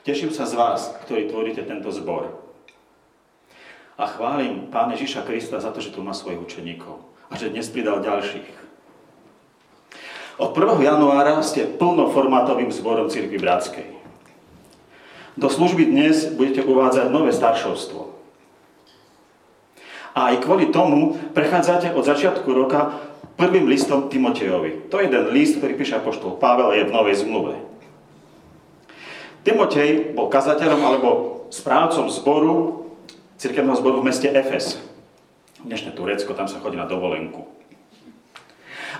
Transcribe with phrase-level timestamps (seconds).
[0.00, 2.32] Teším sa z vás, ktorí tvoríte tento zbor.
[4.00, 7.68] A chválim Pána Ježiša Krista za to, že tu má svojich učeníkov a že dnes
[7.68, 8.48] pridal ďalších.
[10.40, 10.80] Od 1.
[10.80, 13.92] januára ste plnoformátovým zborom Cirkvi Bratskej.
[15.36, 18.08] Do služby dnes budete uvádzať nové staršovstvo.
[20.16, 22.96] A aj kvôli tomu prechádzate od začiatku roka
[23.36, 24.88] prvým listom Timotejovi.
[24.88, 27.69] To je jeden list, ktorý píše apoštol Pavel, je v Novej zmluve.
[29.40, 31.08] Timotej bol kazateľom alebo
[31.48, 32.84] správcom zboru,
[33.40, 34.76] cirkevného zboru v meste Efes.
[35.64, 37.48] Dnešné Turecko, tam sa chodí na dovolenku.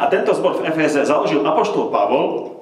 [0.01, 2.57] A tento zbor v Efeze založil apoštol Pavol,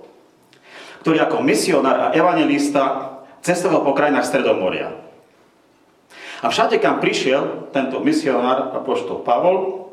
[1.07, 3.15] ktorý ako misionár a evangelista
[3.47, 4.91] cestoval po krajinách Stredomoria.
[6.43, 9.87] A všade, kam prišiel tento misionár, apoštol Pavol,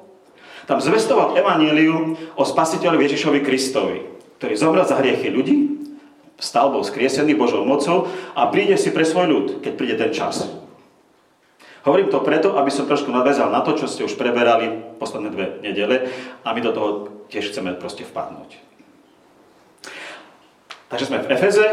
[0.65, 3.97] tam zvestoval evaníliu o spasiteľovi Ježišovi Kristovi,
[4.41, 5.64] ktorý zomrel za hriechy ľudí
[6.35, 10.51] Vstal, bol skriesený Božou mocou a príde si pre svoj ľud, keď príde ten čas.
[11.85, 15.45] Hovorím to preto, aby som trošku nadväzal na to, čo ste už preberali posledné dve
[15.61, 16.09] nedele
[16.41, 16.89] a my do toho
[17.29, 18.57] tiež chceme proste vpadnúť.
[20.89, 21.65] Takže sme v Efeze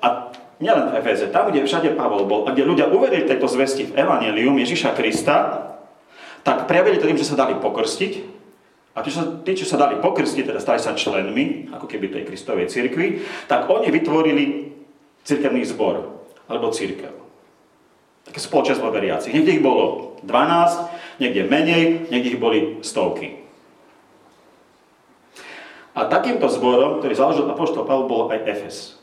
[0.00, 3.92] a nielen v Efeze, tam, kde všade Pavol bol a kde ľudia uverili tejto zvesti
[3.92, 5.36] v Evangelium Ježiša Krista,
[6.42, 8.12] tak prejavili to tým, že sa dali pokrstiť
[8.98, 12.66] a čo, tí, čo sa dali pokrstiť, teda stali sa členmi, ako keby tej Kristovej
[12.66, 14.74] cirkvi, tak oni vytvorili
[15.22, 17.14] cirkevný zbor, alebo cirkev.
[18.26, 19.30] Také spoločenstvo veriacich.
[19.30, 23.38] Niekde ich bolo 12, niekde menej, niekde ich boli stovky.
[25.94, 28.98] A takýmto zborom, ktorý založil Apoštol Pavol, bol aj Efes.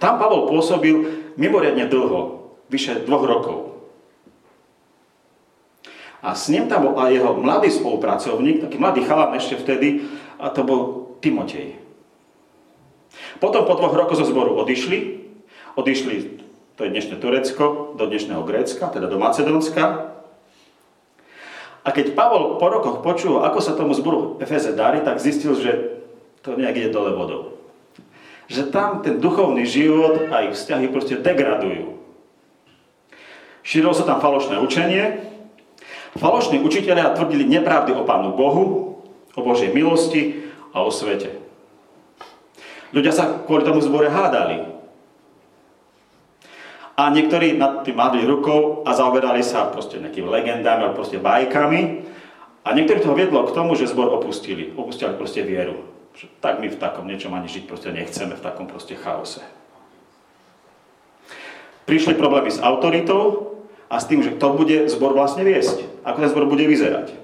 [0.00, 3.71] Tam Pavol pôsobil mimoriadne dlho, vyše dvoch rokov.
[6.22, 10.06] A s ním tam bol aj jeho mladý spolupracovník, taký mladý chalan ešte vtedy,
[10.38, 10.80] a to bol
[11.18, 11.82] Timotej.
[13.42, 14.98] Potom po dvoch rokoch zo zboru odišli,
[15.74, 16.14] odišli,
[16.78, 20.14] to je dnešné Turecko, do dnešného Grécka, teda do Macedónska.
[21.82, 25.98] A keď Pavol po rokoch počul, ako sa tomu zboru Efeze darí, tak zistil, že
[26.46, 27.58] to nejak ide dole vodou.
[28.46, 31.98] Že tam ten duchovný život a ich vzťahy proste degradujú.
[33.66, 35.31] Šírilo sa tam falošné učenie,
[36.12, 38.64] Falošní učiteľia tvrdili nepravdy o Pánu Bohu,
[39.32, 40.44] o Božej milosti
[40.76, 41.40] a o svete.
[42.92, 44.68] Ľudia sa kvôli tomu zbore hádali.
[46.92, 52.04] A niektorí nad tým mali rukou a zaoberali sa proste nejakými legendami alebo proste bajkami.
[52.62, 54.76] A niektorí to viedlo k tomu, že zbor opustili.
[54.76, 55.88] Opustili proste vieru.
[56.44, 59.40] Tak my v takom niečom ani žiť proste nechceme, v takom proste chaose.
[61.88, 63.52] Prišli problémy s autoritou,
[63.92, 67.14] a s tým, že kto bude zbor vlastne viesť, ako ten zbor bude vyzerať.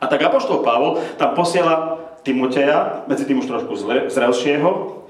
[0.00, 3.76] A tak Apoštol Pavol tam posiela Timoteja, medzi tým už trošku
[4.08, 5.04] zrelšieho.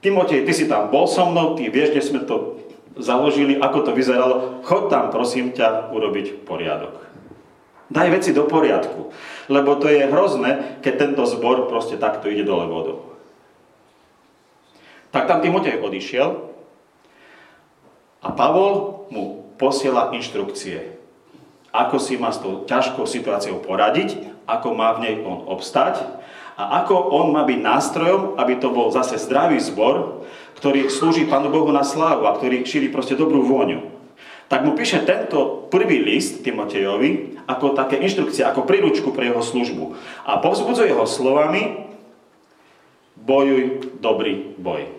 [0.00, 2.62] Timotej, ty si tam bol so mnou, ty vieš, kde sme to
[2.94, 4.62] založili, ako to vyzeralo.
[4.62, 7.10] Chod tam, prosím ťa, urobiť poriadok.
[7.90, 9.10] Daj veci do poriadku,
[9.50, 13.18] lebo to je hrozné, keď tento zbor proste takto ide dole vodou.
[15.10, 16.38] Tak tam Timotej odišiel
[18.22, 20.99] a Pavol mu posiela inštrukcie,
[21.70, 26.02] ako si má s tou ťažkou situáciou poradiť, ako má v nej on obstať
[26.58, 30.26] a ako on má byť nástrojom, aby to bol zase zdravý zbor,
[30.58, 33.86] ktorý slúži Pánu Bohu na slávu a ktorý šíri proste dobrú vôňu.
[34.50, 39.94] Tak mu píše tento prvý list Timotejovi ako také inštrukcie, ako príručku pre jeho službu.
[40.26, 41.86] A povzbudzuje ho slovami
[43.14, 44.90] bojuj dobrý boj.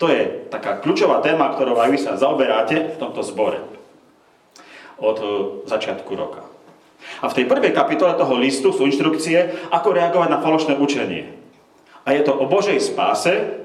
[0.00, 3.77] To je taká kľúčová téma, ktorou aj vy sa zaoberáte v tomto zbore
[4.98, 5.26] od e,
[5.66, 6.42] začiatku roka.
[7.22, 11.30] A v tej prvej kapitole toho listu sú inštrukcie, ako reagovať na falošné učenie.
[12.02, 13.62] A je to o Božej spáse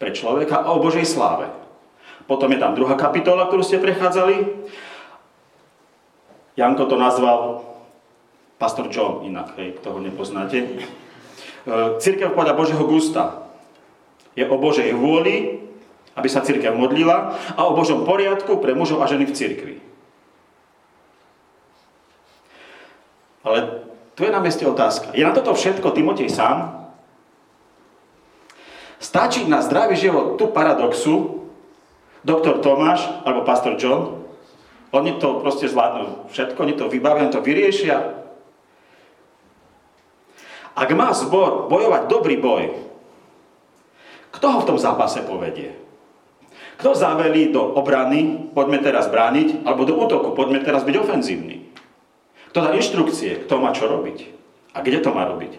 [0.00, 1.48] pre človeka a o Božej sláve.
[2.24, 4.64] Potom je tam druhá kapitola, ktorú ste prechádzali.
[6.56, 7.64] Janko to nazval
[8.60, 10.62] pastor John, inak, hej, toho nepoznáte.
[10.62, 10.68] E,
[11.98, 13.42] církev podľa Božieho gusta.
[14.32, 15.60] Je o Božej vôli,
[16.16, 19.74] aby sa církev modlila a o Božom poriadku pre mužov a ženy v církvi.
[23.42, 25.14] Ale tu je na mieste otázka.
[25.14, 26.86] Je na toto všetko Timotej sám?
[29.02, 31.42] Stačí na zdravý život tu paradoxu
[32.22, 34.22] doktor Tomáš alebo pastor John?
[34.94, 38.22] Oni to proste zvládnu všetko, oni to vybavia, to vyriešia.
[40.72, 42.76] Ak má zbor bojovať dobrý boj,
[44.32, 45.76] kto ho v tom zápase povedie?
[46.80, 51.61] Kto zavelí do obrany, poďme teraz brániť, alebo do útoku, poďme teraz byť ofenzívni?
[52.52, 54.28] Kto dá inštrukcie, kto má čo robiť?
[54.76, 55.56] A kde to má robiť?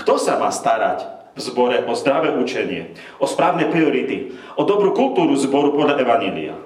[0.00, 1.04] Kto sa má starať
[1.36, 6.56] v zbore o zdravé učenie, o správne priority, o dobrú kultúru zboru podľa Evanília.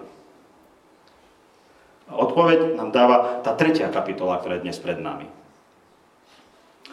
[2.07, 5.27] Odpoveď nám dáva tá tretia kapitola, ktorá je dnes pred nami.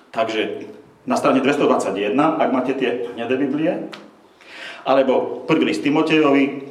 [0.10, 0.74] Takže
[1.06, 3.94] na strane 221, ak máte tie hnedé Biblie,
[4.90, 6.66] alebo prvý list Timotejovi,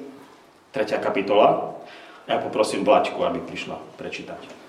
[0.74, 1.78] tretia kapitola.
[2.26, 4.61] Ja poprosím Vlaďku, aby prišla prečítať.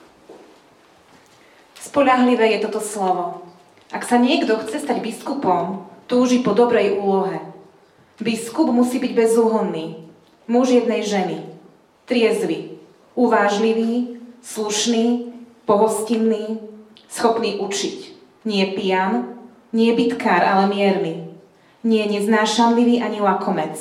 [1.83, 3.44] Spolahlivé je toto slovo.
[3.91, 7.44] Ak sa niekto chce stať biskupom, túži po dobrej úlohe.
[8.24, 10.07] Biskup musí byť bezúhonný,
[10.47, 11.44] muž jednej ženy,
[12.07, 12.80] triezvy,
[13.19, 15.35] uvážlivý, slušný,
[15.68, 16.63] pohostinný,
[17.12, 18.15] schopný učiť.
[18.47, 19.35] Nie pijan,
[19.75, 21.35] nie bytkár, ale mierny.
[21.83, 23.75] Nie neznášanlivý ani lakomec.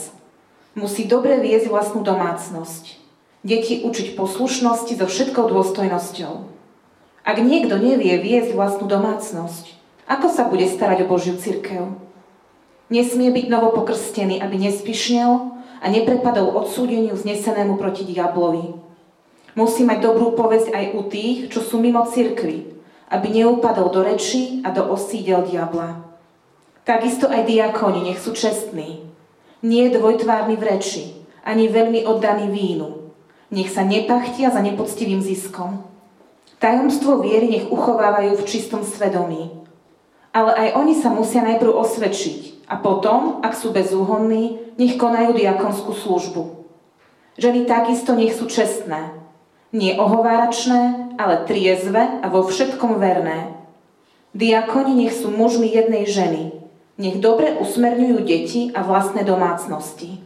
[0.75, 2.99] Musí dobre viesť vlastnú domácnosť.
[3.47, 6.52] Deti učiť poslušnosti so všetkou dôstojnosťou.
[7.23, 9.79] Ak niekto nevie viesť vlastnú domácnosť,
[10.11, 11.95] ako sa bude starať o Božiu církev?
[12.91, 15.31] Nesmie byť novo pokrstený, aby nespišnel
[15.79, 18.75] a neprepadol odsúdeniu znesenému proti diablovi.
[19.55, 22.75] Musí mať dobrú povesť aj u tých, čo sú mimo církvy,
[23.07, 26.03] aby neupadol do rečí a do osídel diabla.
[26.83, 29.07] Takisto aj diakoni nech sú čestní.
[29.63, 31.05] Nie dvojtvárni v reči,
[31.47, 33.15] ani veľmi oddaní vínu.
[33.55, 35.92] Nech sa nepachtia za nepoctivým ziskom.
[36.63, 39.51] Tajomstvo viery nech uchovávajú v čistom svedomí,
[40.31, 45.91] ale aj oni sa musia najprv osvedčiť a potom, ak sú bezúhonní, nech konajú diakonskú
[45.91, 46.63] službu.
[47.35, 49.11] Ženy takisto nech sú čestné,
[49.75, 49.91] nie
[51.19, 53.59] ale triezve a vo všetkom verné.
[54.31, 56.55] Diakoni nech sú mužmi jednej ženy,
[56.95, 60.23] nech dobre usmerňujú deti a vlastné domácnosti.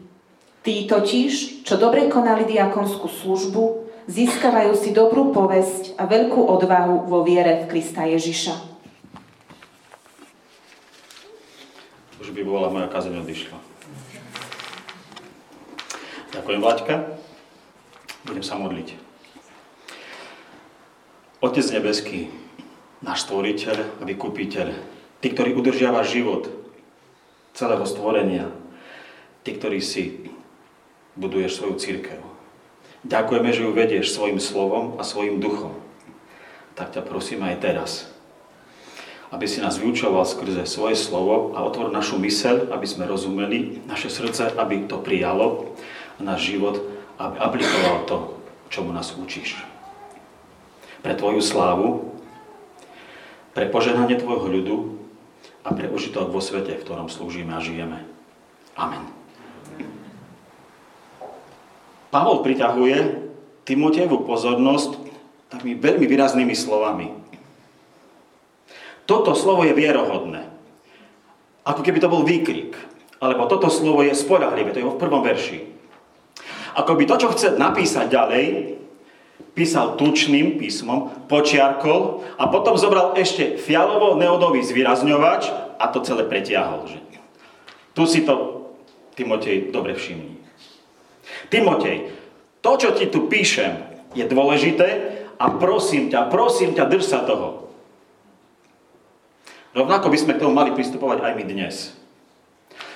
[0.60, 3.62] Tí totiž, čo dobre konali diakonskú službu,
[4.06, 8.76] získavajú si dobrú povesť a veľkú odvahu vo viere v Krista Ježiša.
[12.26, 13.54] už by bola moja kazeň odišla.
[16.34, 16.94] Ďakujem, Vlaďka.
[18.26, 18.98] Budem sa modliť.
[21.38, 22.26] Otec nebeský,
[22.98, 24.74] náš stvoriteľ a vykupiteľ,
[25.22, 26.50] ty, ktorý udržiava život
[27.54, 28.50] celého stvorenia,
[29.46, 30.26] ty, ktorý si
[31.14, 32.35] buduješ svoju církev.
[33.06, 35.78] Ďakujeme, že ju vedieš svojim slovom a svojim duchom.
[36.74, 37.90] Tak ťa prosím aj teraz,
[39.30, 44.10] aby si nás vyučoval skrze svoje slovo a otvor našu myseľ, aby sme rozumeli, naše
[44.10, 45.70] srdce, aby to prijalo
[46.18, 46.82] a náš život,
[47.16, 48.16] aby aplikoval to,
[48.74, 49.54] čomu nás učíš.
[51.06, 52.10] Pre Tvoju slávu,
[53.54, 54.76] pre požehnanie Tvojho ľudu
[55.62, 58.02] a pre užitok vo svete, v ktorom slúžime a žijeme.
[58.74, 59.15] Amen.
[62.16, 63.28] Pavol priťahuje
[63.68, 64.96] Timotejevu pozornosť
[65.52, 67.12] takými veľmi výraznými slovami.
[69.04, 70.48] Toto slovo je vierohodné.
[71.68, 72.72] Ako keby to bol výkrik.
[73.20, 75.60] Alebo toto slovo je spolahlivé, to je v prvom verši.
[76.80, 78.80] Ako by to, čo chce napísať ďalej,
[79.52, 86.88] písal tučným písmom, počiarkol a potom zobral ešte fialovo-neodový zvýrazňovač a to celé pretiahol.
[86.88, 86.96] Že?
[87.92, 88.64] Tu si to,
[89.12, 90.35] Timotej, dobre všimni.
[91.48, 92.10] Timotej,
[92.64, 93.78] to, čo ti tu píšem,
[94.16, 94.88] je dôležité
[95.36, 97.70] a prosím ťa, prosím ťa, drž sa toho.
[99.76, 101.92] Rovnako by sme k tomu mali pristupovať aj my dnes.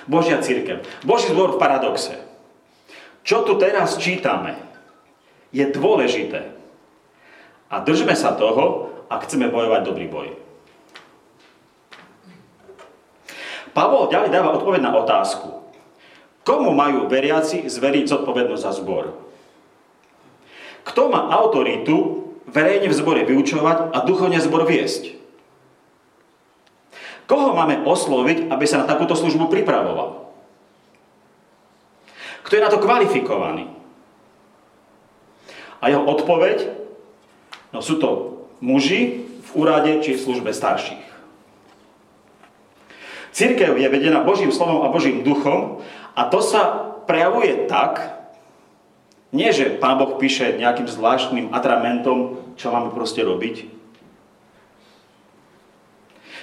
[0.09, 0.81] Božia církev.
[1.05, 2.17] Boží zbor v paradoxe.
[3.21, 4.57] Čo tu teraz čítame,
[5.53, 6.57] je dôležité.
[7.69, 10.27] A držme sa toho, ak chceme bojovať dobrý boj.
[13.71, 15.60] Pavol ďalej dáva odpoveď na otázku.
[16.41, 19.13] Komu majú veriaci zveriť zodpovednosť za zbor?
[20.81, 25.21] Kto má autoritu verejne v zbore vyučovať a duchovne zbor viesť?
[27.29, 30.27] Koho máme osloviť, aby sa na takúto službu pripravoval?
[32.43, 33.71] Kto je na to kvalifikovaný?
[35.79, 36.67] A jeho odpoveď?
[37.71, 41.07] No sú to muži v úrade či v službe starších.
[43.31, 45.79] Církev je vedená Božím slovom a Božím duchom
[46.15, 48.19] a to sa prejavuje tak,
[49.31, 53.81] nie že Pán Boh píše nejakým zvláštnym atramentom, čo máme proste robiť,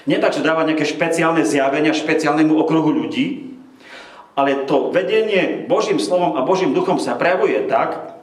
[0.08, 3.60] nie tak, že dáva nejaké špeciálne zjavenia špeciálnemu okruhu ľudí,
[4.32, 8.16] ale to vedenie Božím slovom a Božím duchom sa prejavuje tak,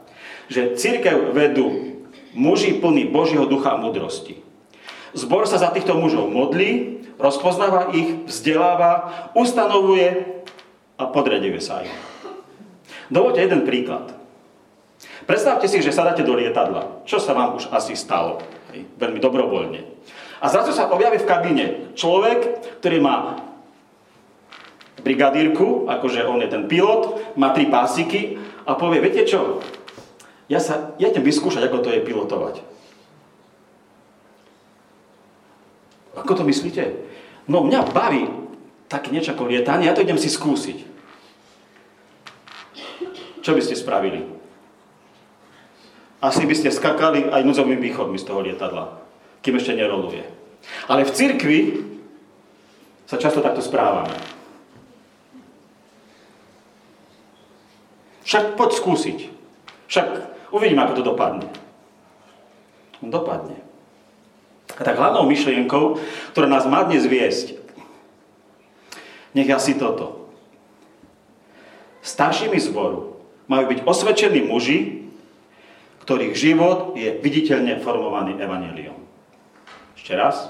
[0.50, 1.96] že církev vedú
[2.34, 4.42] muži plní Božieho ducha a múdrosti.
[5.14, 10.35] Zbor sa za týchto mužov modlí, rozpoznáva ich, vzdeláva, ustanovuje
[10.96, 11.92] a podreduje sa im.
[13.12, 14.16] Dovolte jeden príklad.
[15.28, 18.40] Predstavte si, že sadáte do lietadla, čo sa vám už asi stalo,
[18.72, 19.80] veľmi dobrovoľne.
[20.40, 23.40] A zrazu sa objaví v kabíne človek, ktorý má
[25.02, 29.60] brigadírku, akože on je ten pilot, má tri pásiky a povie, viete čo,
[30.46, 32.54] ja, sa, ja idem vyskúšať, ako to je pilotovať.
[36.16, 36.96] Ako to myslíte?
[37.50, 38.24] No mňa baví
[38.86, 40.78] také niečo ako lietanie, ja to idem si skúsiť.
[43.42, 44.26] Čo by ste spravili?
[46.18, 48.98] Asi by ste skakali aj núdzovým východmi z toho lietadla,
[49.44, 50.26] kým ešte neroluje.
[50.90, 51.58] Ale v cirkvi
[53.06, 54.10] sa často takto správame.
[58.26, 59.18] Však poď skúsiť.
[59.86, 60.06] Však
[60.50, 61.46] uvidím, ako to dopadne.
[62.98, 63.62] Dopadne.
[64.74, 66.02] A tak hlavnou myšlienkou,
[66.34, 67.65] ktorá nás má dnes viesť,
[69.36, 70.32] nech asi toto.
[72.00, 73.20] Staršími zboru
[73.52, 75.04] majú byť osvedčení muži,
[76.08, 78.96] ktorých život je viditeľne formovaný evaneliom.
[79.92, 80.48] Ešte raz.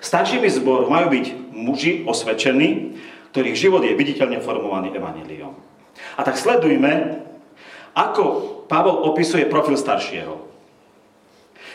[0.00, 2.96] Staršími zboru majú byť muži osvedčení,
[3.36, 5.52] ktorých život je viditeľne formovaný evaneliom.
[6.16, 7.20] A tak sledujme,
[7.92, 8.24] ako
[8.72, 10.40] Pavol opisuje profil staršieho.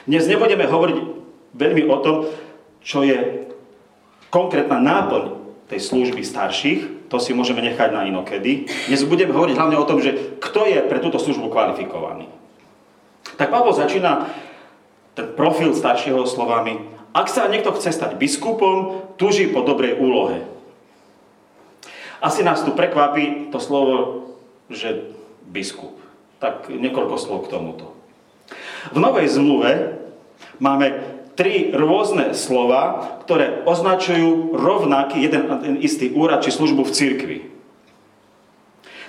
[0.09, 0.97] Dnes nebudeme hovoriť
[1.53, 2.15] veľmi o tom,
[2.81, 3.45] čo je
[4.31, 5.36] konkrétna náplň
[5.67, 8.67] tej služby starších, to si môžeme nechať na inokedy.
[8.87, 12.31] Dnes budeme hovoriť hlavne o tom, že kto je pre túto službu kvalifikovaný.
[13.35, 14.31] Tak Pavol začína
[15.15, 16.79] ten profil staršieho slovami,
[17.11, 20.45] ak sa niekto chce stať biskupom, tuží po dobrej úlohe.
[22.21, 23.95] Asi nás tu prekvapí to slovo,
[24.69, 25.13] že
[25.45, 25.97] biskup.
[26.37, 27.97] Tak niekoľko slov k tomuto.
[28.93, 29.97] V Novej zmluve
[30.61, 37.37] máme tri rôzne slova, ktoré označujú rovnaký jeden ten istý úrad či službu v cirkvi.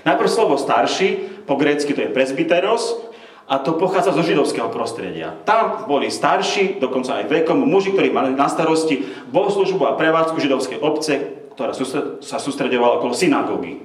[0.05, 3.09] Najprv slovo starší, po grécky to je presbyteros,
[3.49, 5.33] a to pochádza zo židovského prostredia.
[5.49, 10.79] Tam boli starší, dokonca aj vekom, muži, ktorí mali na starosti bohoslužbu a prevádzku židovskej
[10.85, 11.73] obce, ktorá
[12.21, 13.81] sa sústredovala okolo synagógy.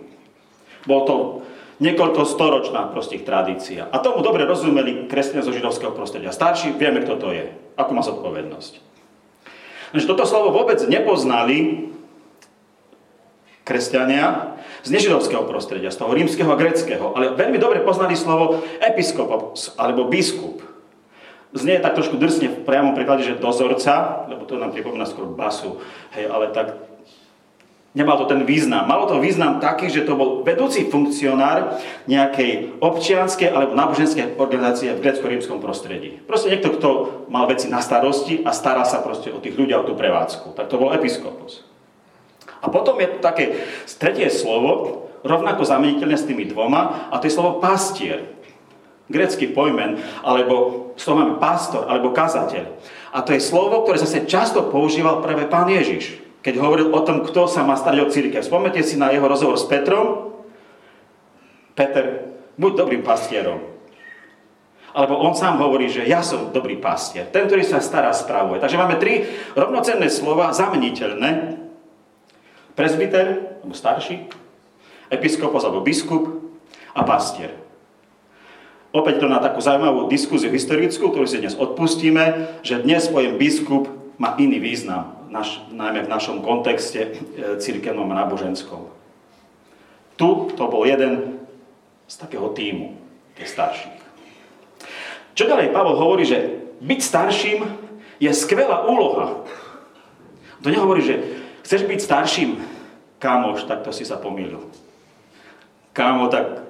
[0.83, 1.15] Bol to
[1.83, 3.91] niekoľko storočná prostých tradícia.
[3.91, 6.31] A tomu dobre rozumeli kresťania zo židovského prostredia.
[6.31, 7.51] Starší, vieme, kto to je.
[7.75, 8.79] Akú má zodpovednosť.
[9.91, 11.91] Takže toto slovo vôbec nepoznali
[13.67, 19.55] kresťania z nežidovského prostredia, z toho rímskeho a greckého, ale veľmi dobre poznali slovo episkop
[19.79, 20.59] alebo biskup.
[21.53, 25.79] Znie tak trošku drsne v priamom preklade, že dozorca, lebo to nám pripomína skôr basu,
[26.17, 26.73] hej, ale tak
[27.93, 28.89] Nemal to ten význam.
[28.89, 31.77] Malo to význam taký, že to bol vedúci funkcionár
[32.09, 36.17] nejakej občianskej alebo náboženskej organizácie v grecko-rímskom prostredí.
[36.25, 36.89] Proste niekto, kto
[37.29, 40.57] mal veci na starosti a stará sa proste o tých ľudí o tú prevádzku.
[40.57, 41.61] Tak to bol episkopus.
[42.65, 43.61] A potom je tu také
[44.01, 48.25] tretie slovo, rovnako zameniteľné s tými dvoma, a to je slovo pastier.
[49.05, 52.65] Grecký pojmen, alebo slovo máme pastor, alebo kazateľ.
[53.13, 57.23] A to je slovo, ktoré zase často používal práve pán Ježiš keď hovoril o tom,
[57.23, 58.43] kto sa má starať o církev.
[58.43, 60.35] Spomnite si na jeho rozhovor s Petrom.
[61.71, 63.63] Peter, buď dobrým pastierom.
[64.93, 68.61] Alebo on sám hovorí, že ja som dobrý pastier, ten, ktorý sa stará, spravuje.
[68.61, 69.25] Takže máme tri
[69.57, 71.63] rovnocenné slova, zameniteľné.
[72.77, 74.29] Prezbiter, alebo starší,
[75.09, 76.29] episkopos alebo biskup
[76.93, 77.57] a pastier.
[78.93, 83.89] Opäť to na takú zaujímavú diskuziu historickú, ktorú si dnes odpustíme, že dnes pojem biskup
[84.21, 87.11] má iný význam naš, najmä v našom kontexte e,
[87.57, 88.85] církevnom a náboženskom.
[90.13, 91.41] Tu to bol jeden
[92.05, 92.93] z takého týmu,
[93.33, 93.97] tých starších.
[95.33, 97.65] Čo ďalej Pavol hovorí, že byť starším
[98.21, 99.41] je skvelá úloha.
[100.61, 101.15] To nehovorí, že
[101.65, 102.61] chceš byť starším,
[103.17, 104.61] kámoš, tak to si sa pomýlil.
[105.97, 106.61] Kámo, tak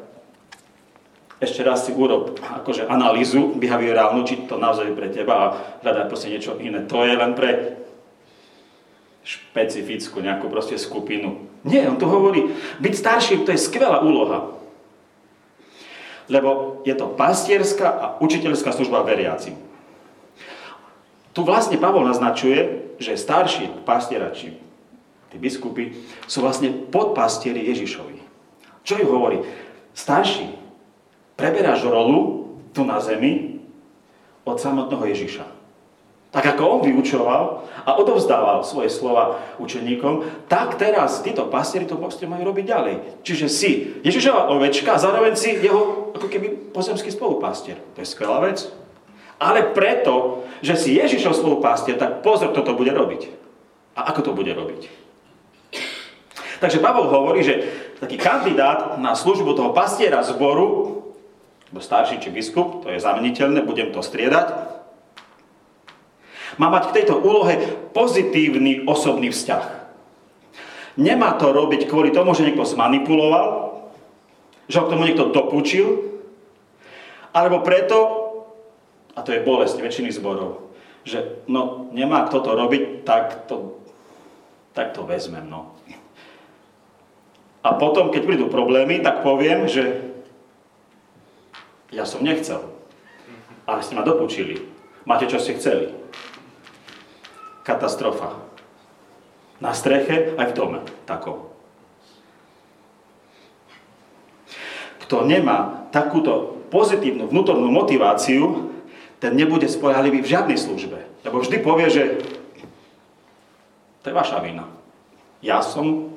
[1.44, 5.46] ešte raz si urob akože analýzu behaviorálnu, či to naozaj pre teba a
[5.84, 6.88] hľadaj proste niečo iné.
[6.88, 7.83] To je len pre
[9.24, 11.48] špecifickú nejakú proste skupinu.
[11.64, 12.52] Nie, on tu hovorí,
[12.84, 14.52] byť starším to je skvelá úloha.
[16.28, 19.56] Lebo je to pastierská a učiteľská služba veriacim.
[21.34, 24.54] Tu vlastne Pavol naznačuje, že starší pastiera, či
[25.34, 25.98] tí biskupy,
[26.30, 28.22] sú vlastne podpastieri Ježišovi.
[28.86, 29.42] Čo ju hovorí?
[29.98, 30.54] Starší,
[31.34, 33.64] preberáš rolu tu na zemi
[34.46, 35.46] od samotného Ježiša.
[36.34, 42.26] Tak ako on vyučoval a odovzdával svoje slova učeníkom, tak teraz títo pastieri to proste
[42.26, 42.96] majú robiť ďalej.
[43.22, 47.78] Čiže si Ježišova ovečka a zároveň si jeho ako keby pozemský spolupastier.
[47.94, 48.66] To je skvelá vec.
[49.38, 53.30] Ale preto, že si Ježišov spolupastier, tak pozor, kto to bude robiť.
[53.94, 54.90] A ako to bude robiť.
[56.58, 57.62] Takže Pavol hovorí, že
[58.02, 60.98] taký kandidát na službu toho pastiera zboru,
[61.78, 64.73] starší či biskup, to je zameniteľné, budem to striedať,
[66.58, 67.58] má mať k tejto úlohe
[67.94, 69.66] pozitívny osobný vzťah.
[71.00, 73.74] Nemá to robiť kvôli tomu, že niekto zmanipuloval,
[74.70, 76.14] že ho k tomu niekto dopúčil,
[77.34, 77.98] alebo preto,
[79.18, 80.70] a to je bolesť väčšiny zborov,
[81.02, 83.82] že no, nemá kto to robiť, tak to,
[84.78, 85.50] tak to vezmem.
[85.50, 85.74] No.
[87.66, 90.14] A potom, keď prídu problémy, tak poviem, že
[91.90, 92.62] ja som nechcel,
[93.66, 94.68] ale ste ma dopúčili.
[95.10, 96.03] Máte, čo ste chceli.
[97.64, 98.36] Katastrofa.
[99.64, 100.80] Na streche aj v dome.
[101.08, 101.48] Takom.
[105.08, 108.72] Kto nemá takúto pozitívnu vnútornú motiváciu,
[109.24, 111.00] ten nebude spojahlivý v žiadnej službe.
[111.24, 112.04] Lebo vždy povie, že
[114.04, 114.68] to je vaša vina.
[115.40, 116.12] Ja som,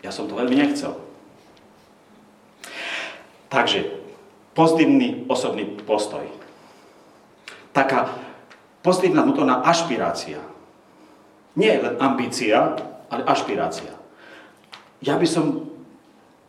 [0.00, 0.96] ja som to veľmi nechcel.
[3.52, 3.92] Takže,
[4.56, 6.24] pozitívny osobný postoj.
[7.76, 8.08] Taká
[8.84, 10.54] pozitívna vnútorná ašpirácia
[11.54, 12.74] nie len ambícia,
[13.10, 13.94] ale ašpirácia.
[14.98, 15.70] Ja by som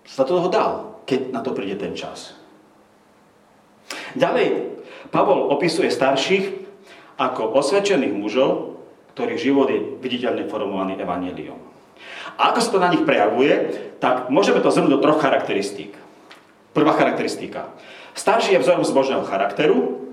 [0.06, 2.34] sa toho dal, keď na to príde ten čas.
[4.18, 4.74] Ďalej,
[5.14, 6.66] Pavol opisuje starších
[7.22, 8.82] ako osvedčených mužov,
[9.14, 11.58] ktorých život je viditeľne formovaný evaníliom.
[12.36, 13.54] A ako sa to na nich prejavuje,
[14.04, 15.96] tak môžeme to zhrnúť do troch charakteristík.
[16.76, 17.72] Prvá charakteristika.
[18.18, 20.05] Starší je vzorom zbožného charakteru,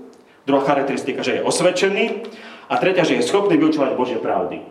[0.43, 2.27] druhá charakteristika, že je osvedčený
[2.67, 4.63] a tretia, že je schopný vyučovať Božie pravdy.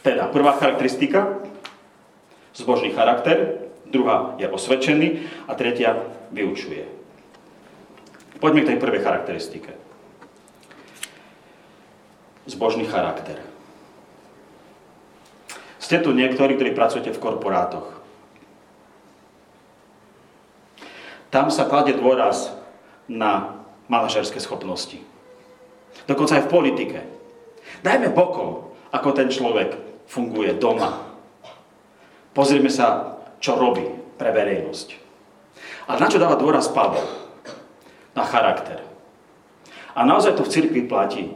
[0.00, 1.44] Teda prvá charakteristika,
[2.56, 6.00] zbožný charakter, druhá je osvedčený a tretia
[6.32, 6.88] vyučuje.
[8.40, 9.72] Poďme k tej prvej charakteristike.
[12.48, 13.36] Zbožný charakter.
[15.76, 17.99] Ste tu niektorí, ktorí pracujete v korporátoch.
[21.30, 22.50] Tam sa kladie dôraz
[23.06, 24.98] na manažerské schopnosti.
[26.06, 26.98] Dokonca aj v politike.
[27.86, 29.78] Dajme bokom, ako ten človek
[30.10, 31.06] funguje doma.
[32.34, 33.86] Pozrime sa, čo robí
[34.18, 34.88] pre verejnosť.
[35.86, 37.02] Ale na čo dáva dôraz Pavel?
[38.14, 38.82] Na charakter.
[39.94, 41.34] A naozaj to v cirkvi platí.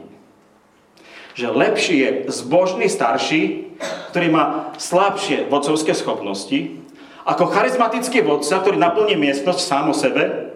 [1.35, 3.75] Že lepší je zbožný starší,
[4.11, 6.79] ktorý má slabšie vodcovské schopnosti,
[7.25, 10.53] ako charizmatický vodca, ktorý naplní miestnosť sám o sebe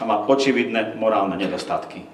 [0.00, 2.08] a má očividné morálne nedostatky.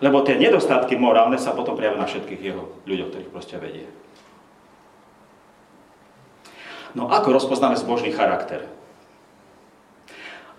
[0.00, 3.84] Lebo tie nedostatky morálne sa potom prejavia na všetkých jeho ľuďoch, ktorých proste vedie.
[6.96, 8.64] No ako rozpoznáme zbožný charakter?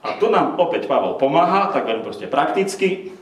[0.05, 3.13] A tu nám opäť Pavel pomáha, tak veľmi proste prakticky.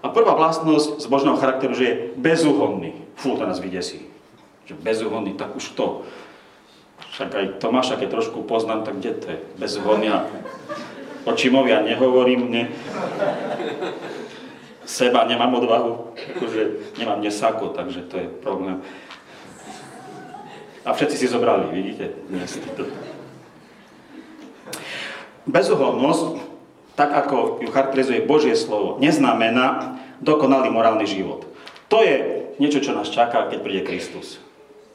[0.00, 2.96] A prvá vlastnosť zbožného charakteru, že je bezúhonný.
[3.16, 4.08] Fú, to nás vydesí.
[4.68, 6.04] Že bezúhonný, tak už to.
[7.16, 9.38] Však aj Tomáša, keď trošku poznám, tak kde to je?
[9.56, 10.28] Bezúhonný a
[11.24, 12.68] o Čimovi ja nehovorím, ne.
[14.84, 18.84] Seba nemám odvahu, akože nemám nesako, takže to je problém.
[20.84, 22.12] A všetci si zobrali, vidíte?
[22.28, 22.60] Dnes
[25.48, 26.36] Bezuhodnosť,
[27.00, 31.48] tak ako ju charakterizuje Božie slovo, neznamená dokonalý morálny život.
[31.88, 34.36] To je niečo, čo nás čaká, keď príde Kristus.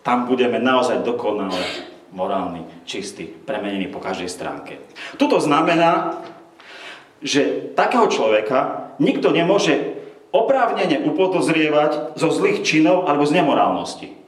[0.06, 4.84] Tam budeme naozaj dokonale morálny, čistý, premenený po každej stránke.
[5.15, 6.21] Toto znamená,
[7.24, 10.00] že takého človeka nikto nemôže
[10.32, 14.21] oprávnene upodozrievať zo zlých činov alebo z nemorálnosti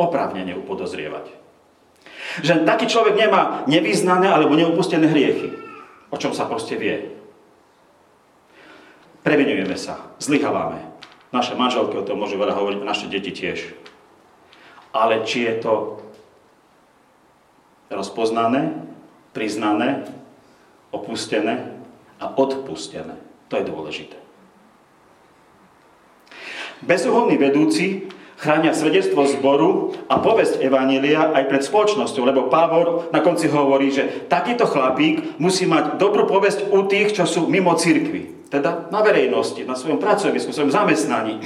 [0.00, 1.28] oprávnene upodozrievať.
[2.40, 5.52] Že taký človek nemá nevyznané alebo neupustené hriechy,
[6.08, 7.12] o čom sa proste vie.
[9.20, 10.80] Previnujeme sa, zlyhávame.
[11.30, 13.76] Naše manželky o tom môžu veľa hovoriť, naše deti tiež.
[14.90, 16.00] Ale či je to
[17.90, 18.72] rozpoznané,
[19.34, 20.06] priznané,
[20.94, 21.74] opustené
[22.22, 23.18] a odpustené,
[23.50, 24.16] to je dôležité.
[26.80, 28.08] Bezúhodný vedúci
[28.40, 34.24] chránia svedectvo zboru a povesť Evanília aj pred spoločnosťou, lebo Pavor na konci hovorí, že
[34.32, 39.60] takýto chlapík musí mať dobrú povesť u tých, čo sú mimo cirkvi, teda na verejnosti,
[39.68, 41.36] na svojom pracovisku, svojom zamestnaní,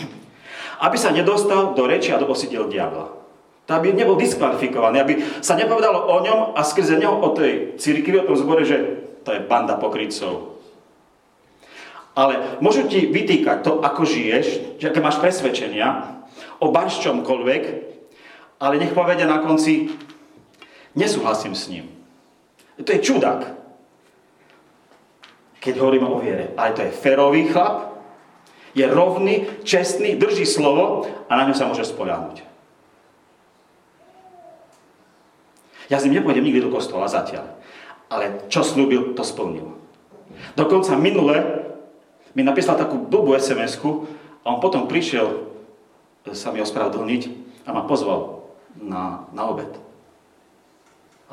[0.78, 3.23] aby sa nedostal do reči a do osidiel diabla.
[3.64, 8.28] Aby nebol diskvalifikovaný, aby sa nepovedalo o ňom a skrze neho o tej cirkvi, o
[8.28, 8.76] tom zbore, že
[9.24, 10.60] to je banda pokrytcov.
[12.14, 16.20] Ale môžu ti vytýkať to, ako žiješ, aké máš presvedčenia,
[16.60, 17.62] o čomkoľvek,
[18.62, 19.90] ale nech povedia na konci,
[20.94, 21.90] nesúhlasím s ním.
[22.78, 23.42] To je čudák,
[25.58, 26.54] keď hovoríme o viere.
[26.54, 27.96] Ale to je ferový chlap,
[28.74, 32.53] je rovný, čestný, drží slovo a na ňo sa môže spoľahnúť.
[35.92, 37.56] Ja s ním nepôjdem nikdy do kostola zatiaľ.
[38.08, 39.76] Ale čo slúbil, to splnil.
[40.54, 41.64] Dokonca minule
[42.34, 43.80] mi napísal takú blbú sms
[44.44, 45.54] a on potom prišiel
[46.32, 47.22] sa mi ospravedlniť
[47.68, 48.48] a ma pozval
[48.80, 49.68] na, na obed.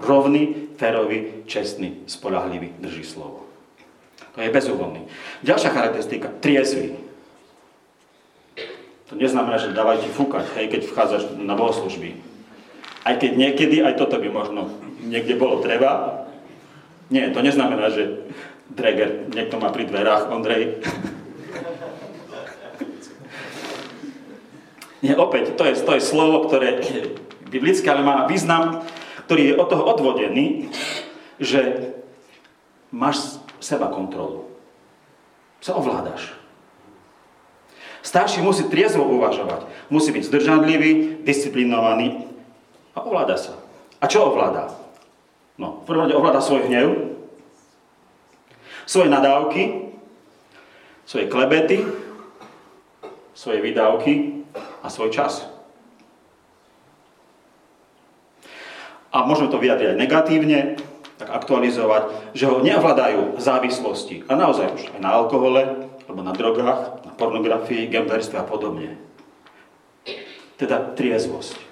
[0.02, 3.48] Rovný, férový, čestný, spolahlivý, drží slovo.
[4.36, 5.08] To je bezúvodný.
[5.44, 6.96] Ďalšia charakteristika, triezvy.
[9.12, 12.31] To neznamená, že dávaj ti fúkať, hej, keď vchádzaš na bohoslužby.
[13.02, 14.70] Aj keď niekedy, aj toto by možno
[15.02, 16.24] niekde bolo treba.
[17.10, 18.32] Nie, to neznamená, že
[18.72, 20.80] Dreger, niekto má pri dverách, Ondrej.
[25.04, 27.18] Nie, opäť, to je, to je slovo, ktoré je
[27.52, 28.86] biblické, ale má význam,
[29.28, 30.72] ktorý je od toho odvodený,
[31.42, 31.92] že
[32.94, 34.48] máš seba kontrolu.
[35.60, 36.32] Sa ovládaš.
[38.06, 39.68] Starší musí triezvo uvažovať.
[39.92, 42.31] Musí byť zdržanlivý, disciplinovaný
[42.96, 43.56] a ovláda sa.
[44.02, 44.74] A čo ovláda?
[45.62, 47.16] No, v prvom rade ovláda svoj hnev,
[48.90, 49.94] svoje nadávky,
[51.06, 51.86] svoje klebety,
[53.38, 54.44] svoje vydávky
[54.82, 55.46] a svoj čas.
[59.12, 60.60] A môžeme to vyjadriť aj negatívne,
[61.20, 64.26] tak aktualizovať, že ho neovládajú závislosti.
[64.26, 68.98] A naozaj už aj na alkohole, alebo na drogách, na pornografii, gamblerstve a podobne.
[70.58, 71.71] Teda triezvosť.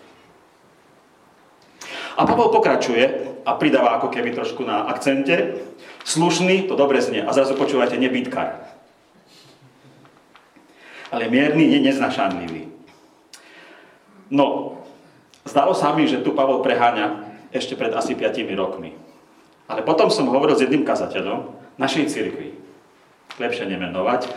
[2.20, 5.56] A Pavol pokračuje a pridáva ako keby trošku na akcente.
[6.04, 7.24] Slušný, to dobre znie.
[7.24, 8.60] A zrazu počúvajte, nebytkar.
[11.16, 12.68] Ale mierny, je neznašanlivý.
[14.28, 14.78] No,
[15.48, 17.24] zdalo sa mi, že tu Pavol preháňa
[17.56, 18.94] ešte pred asi 5 rokmi.
[19.72, 22.52] Ale potom som hovoril s jedným kazateľom našej cirkvi,
[23.40, 24.28] lepšie nemenovať,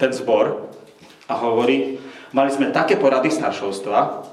[0.00, 0.74] ten zbor
[1.30, 2.02] a hovorí,
[2.34, 4.26] mali sme také porady staršovstva,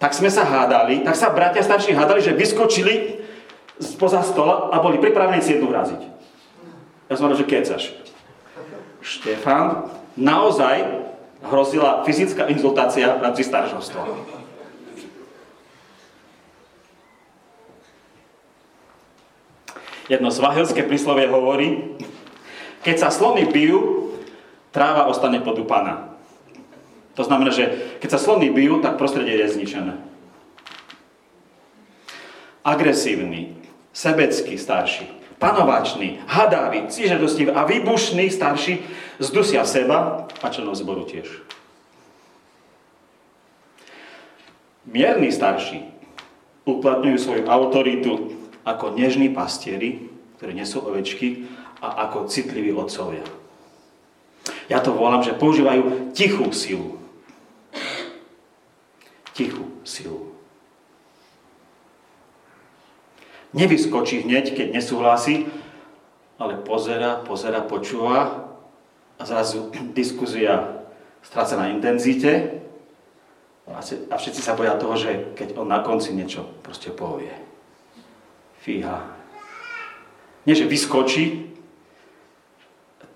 [0.00, 3.20] tak sme sa hádali, tak sa bratia starší hádali, že vyskočili
[3.76, 6.00] spoza stola a boli pripravení si jednu vraziť.
[7.12, 7.84] Ja som hovoril, že kecaš.
[9.04, 11.04] Štefan, naozaj
[11.52, 14.02] hrozila fyzická inzultácia v rámci staršovstva.
[20.10, 21.96] Jedno svahelské príslovie hovorí,
[22.82, 24.10] keď sa slony bijú,
[24.74, 26.09] tráva ostane podúpaná.
[27.20, 27.68] To znamená, že
[28.00, 29.92] keď sa slony bijú, tak prostredie je zničené.
[32.64, 33.60] Agresívny,
[33.92, 35.04] sebecký starší,
[35.36, 38.80] panovačný, hadavý, cížadostivý a výbušný starší
[39.20, 41.28] zdusia seba a členov zboru tiež.
[44.88, 45.84] Mierni starší
[46.64, 48.32] uplatňujú svoju autoritu
[48.64, 50.08] ako nežní pastieri,
[50.40, 51.44] ktorí nesú ovečky,
[51.84, 53.24] a ako citliví otcovia.
[54.68, 56.99] Ja to volám, že používajú tichú silu.
[59.34, 60.34] Tichú silu.
[63.50, 65.50] Nevyskočí hneď, keď nesúhlasí,
[66.38, 68.46] ale pozera, pozera, počúva
[69.18, 70.86] a zrazu diskuzia
[71.20, 72.62] stráca na intenzite
[73.66, 77.50] a všetci sa boja toho, že keď on na konci niečo proste povie
[78.60, 79.16] fíha.
[80.44, 81.52] Nie, že vyskočí,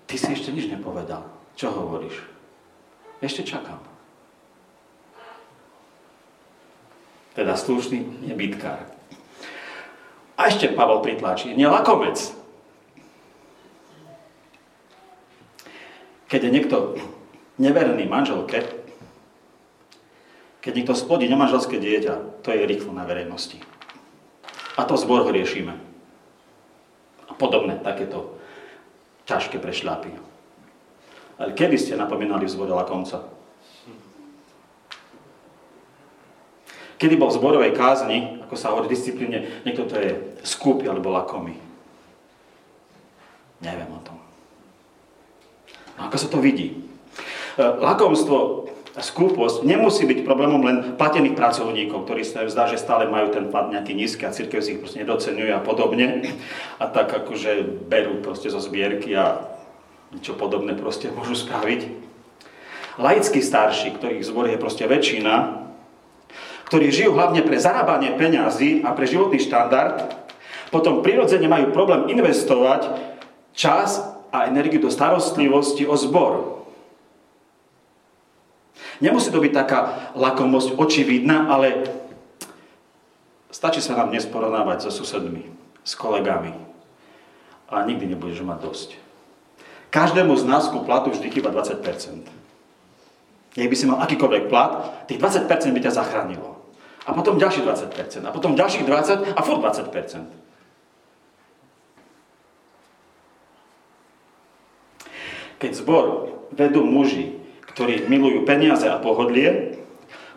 [0.05, 1.25] ty si ešte nič nepovedal.
[1.57, 2.17] Čo hovoríš?
[3.21, 3.81] Ešte čakám.
[7.35, 8.87] Teda slušný nebytkár.
[10.35, 12.15] A ešte Pavel pritlačí, nelakomec.
[16.31, 16.77] Keď je niekto
[17.59, 18.63] neverný manželke,
[20.59, 23.61] keď niekto splodí nemanželské dieťa, to je rýchlo na verejnosti.
[24.75, 25.77] A to zbor ho riešime.
[27.29, 28.35] A podobné takéto
[29.29, 30.09] ťažké prešľapy.
[31.37, 33.27] Ale kedy ste napomínali v zbore Lakomca?
[36.95, 40.11] Kedy bol v zborovej kázni, ako sa hovorí disciplíne, niekto to je
[40.47, 41.59] skúpy alebo lakomý.
[43.59, 44.17] Neviem o tom.
[45.99, 46.75] No ako sa to vidí?
[47.55, 53.27] E, lakomstvo skúposť nemusí byť problémom len platených pracovníkov, ktorí sa zdá, že stále majú
[53.27, 56.31] ten plat nejaký nízky a církev si ich proste nedocenuje a podobne.
[56.79, 59.51] A tak akože berú proste zo zbierky a
[60.15, 61.91] niečo podobné proste môžu spraviť.
[62.95, 65.64] Laickí starší, ktorých zbor je proste väčšina,
[66.65, 70.25] ktorí žijú hlavne pre zarábanie peňazí a pre životný štandard,
[70.73, 72.89] potom prirodzene majú problém investovať
[73.53, 74.01] čas
[74.33, 76.65] a energiu do starostlivosti o zbor.
[78.99, 79.79] Nemusí to byť taká
[80.15, 81.87] lakomosť očividná, ale
[83.51, 85.51] stačí sa nám dnes so susedmi,
[85.83, 86.55] s kolegami.
[87.71, 88.89] A nikdy nebudeš mať dosť.
[89.91, 91.79] Každému z nás ku platu vždy chýba 20%.
[93.55, 96.54] Nech by si mal akýkoľvek plat, tých 20% by ťa zachránilo.
[97.05, 98.25] A potom ďalších 20%.
[98.25, 100.25] A potom ďalších 20% a furt 20%.
[105.61, 109.75] Keď zbor vedú muži, ktorí milujú peniaze a pohodlie.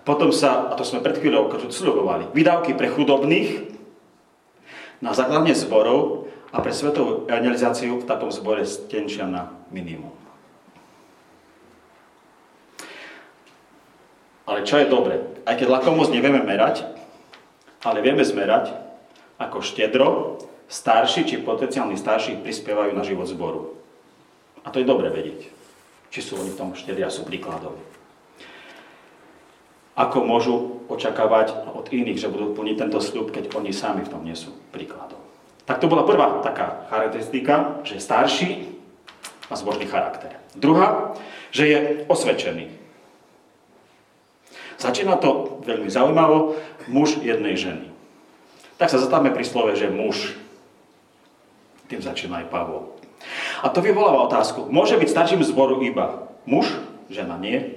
[0.02, 3.70] Potom sa, a to sme pred chvíľou sľubovali, výdavky pre chudobných
[4.98, 10.10] na základne zborov a pre svetovú evangelizáciu v takom zbore stenčia na minimum.
[14.48, 15.20] Ale čo je dobre?
[15.44, 16.88] Aj keď lakomosť nevieme merať,
[17.84, 18.72] ale vieme zmerať,
[19.36, 20.40] ako štedro
[20.72, 23.76] starší či potenciálni starší prispievajú na život zboru.
[24.64, 25.52] A to je dobre vedieť,
[26.08, 27.80] či sú oni v tom štedri a sú príkladoví.
[29.98, 34.22] Ako môžu očakávať od iných, že budú plniť tento sľub, keď oni sami v tom
[34.22, 35.18] nie sú príkladom.
[35.68, 38.50] Tak to bola prvá taká charakteristika, že je starší
[39.50, 40.40] a zbožný charakter.
[40.56, 41.12] Druhá,
[41.52, 42.77] že je osvedčený.
[44.78, 46.54] Začína to veľmi zaujímavo,
[46.86, 47.90] muž jednej ženy.
[48.78, 50.38] Tak sa zatáme pri slove, že muž.
[51.90, 52.94] Tým začína aj Pavol.
[53.66, 56.70] A to vyvoláva otázku, môže byť starším zboru iba muž,
[57.10, 57.74] žena nie?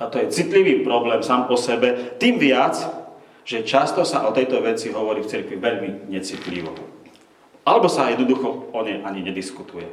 [0.00, 2.80] A to je citlivý problém sám o sebe, tým viac,
[3.44, 6.72] že často sa o tejto veci hovorí v cirkvi veľmi necitlivo.
[7.68, 9.88] Alebo sa jednoducho o nej ani nediskutuje.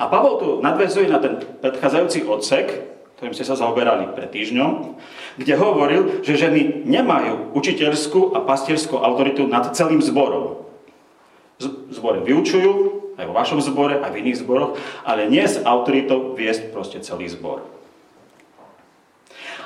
[0.00, 2.87] A Pavol tu nadvezuje na ten predchádzajúci odsek,
[3.18, 4.94] ktorým ste sa zaoberali pred týždňom,
[5.42, 10.62] kde hovoril, že ženy nemajú učiteľskú a pastierskú autoritu nad celým zborom.
[11.90, 12.74] Zbory vyučujú,
[13.18, 17.26] aj vo vašom zbore, aj v iných zboroch, ale nie s autoritou viesť proste celý
[17.26, 17.66] zbor.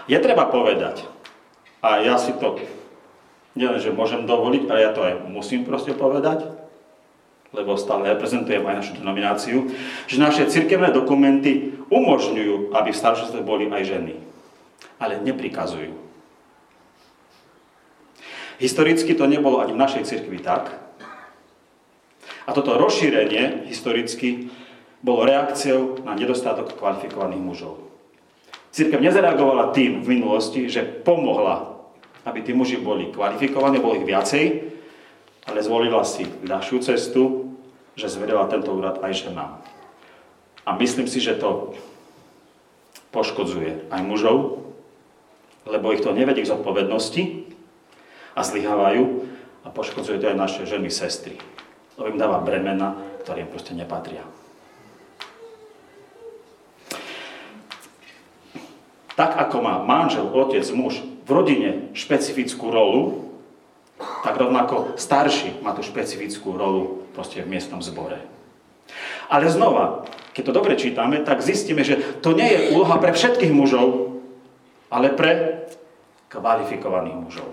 [0.09, 1.05] Je treba povedať,
[1.85, 2.57] a ja si to
[3.53, 6.52] nielen, že môžem dovoliť, ale ja to aj musím proste povedať,
[7.53, 9.69] lebo stále reprezentujem aj našu denomináciu,
[10.09, 14.17] že naše cirkevné dokumenty umožňujú, aby v staršostve boli aj ženy,
[14.97, 15.93] ale neprikazujú.
[18.57, 20.73] Historicky to nebolo ani v našej cirkvi tak.
[22.47, 24.49] A toto rozšírenie historicky
[25.03, 27.75] bolo reakciou na nedostatok kvalifikovaných mužov.
[28.73, 31.77] Cirkev nezareagovala tým v minulosti, že pomohla,
[32.25, 34.45] aby tí muži boli kvalifikovaní, boli ich viacej,
[35.47, 37.53] ale zvolila si ľahšiu cestu,
[37.99, 39.61] že zvedela tento úrad aj ženám.
[40.63, 41.75] A myslím si, že to
[43.11, 44.65] poškodzuje aj mužov,
[45.67, 47.23] lebo ich to nevedie k zodpovednosti
[48.33, 49.05] a zlyhávajú
[49.63, 51.37] a poškodzuje to aj naše ženy, sestry.
[51.99, 54.25] Lebo im dáva bremena, ktoré im proste nepatria.
[59.13, 63.32] Tak ako má manžel, otec, muž v rodine špecifickú rolu,
[64.23, 68.21] tak rovnako starší má tú špecifickú rolu proste v miestnom zbore.
[69.33, 73.53] Ale znova, keď to dobre čítame, tak zistíme, že to nie je úloha pre všetkých
[73.53, 74.21] mužov,
[74.93, 75.65] ale pre
[76.29, 77.51] kvalifikovaných mužov.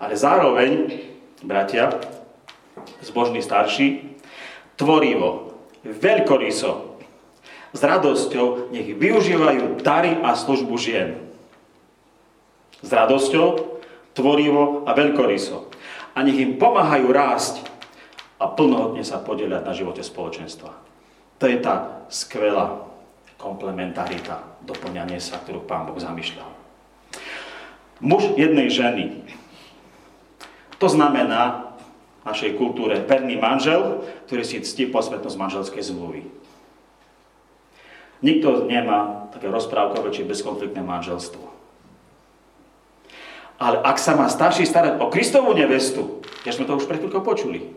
[0.00, 1.00] Ale zároveň,
[1.40, 1.92] bratia,
[3.00, 4.16] zbožní starší,
[4.76, 6.94] tvorivo, veľkoryso,
[7.74, 11.18] s radosťou nech využívajú dary a službu žien.
[12.84, 13.73] S radosťou,
[14.14, 15.68] tvorivo a veľkoryso.
[16.14, 17.54] A nech im pomáhajú rásť
[18.38, 20.70] a plnohodne sa podieľať na živote spoločenstva.
[21.42, 22.86] To je tá skvelá
[23.36, 26.46] komplementarita, doplňanie sa, ktorú Pán Boh zamýšľal.
[28.00, 29.26] Muž jednej ženy.
[30.78, 31.74] To znamená
[32.22, 36.22] v našej kultúre verný manžel, ktorý si ctí posvetnosť manželskej zmluvy.
[38.24, 41.53] Nikto nemá také rozprávkové či bezkonfliktné manželstvo.
[43.58, 47.22] Ale ak sa má starší starať o Kristovú nevestu, ja sme to už pred chvíľkou
[47.22, 47.70] počuli,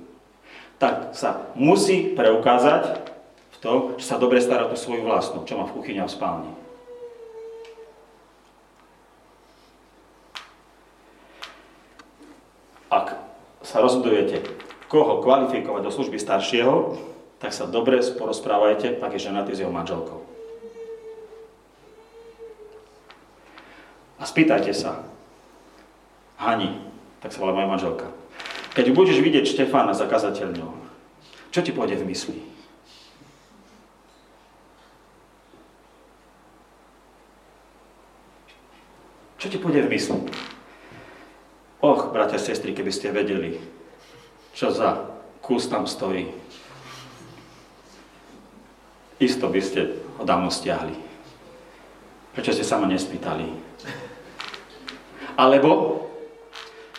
[0.78, 3.08] tak sa musí preukázať
[3.54, 6.14] v tom, že sa dobre stará o svoju vlastnú, čo má v kuchyni a v
[6.14, 6.52] spálni.
[12.88, 13.18] Ak
[13.66, 14.46] sa rozhodujete,
[14.88, 16.96] koho kvalifikovať do služby staršieho,
[17.38, 20.20] tak sa dobre porozprávajte, ak je ženatý s jeho manželkou.
[24.18, 25.07] A spýtajte sa,
[26.38, 26.78] Hani,
[27.20, 28.08] tak sa volá moja manželka,
[28.78, 30.70] keď budeš vidieť Štefána za kazateľňou,
[31.50, 32.38] čo ti pôjde v mysli?
[39.38, 40.22] Čo ti pôjde v mysli?
[41.82, 43.62] Och, bratia sestry, keby ste vedeli,
[44.54, 45.14] čo za
[45.46, 46.34] kus tam stojí.
[49.22, 50.94] Isto by ste ho dávno stiahli.
[52.34, 53.50] Prečo ste sa ma nespýtali?
[55.38, 56.02] Alebo,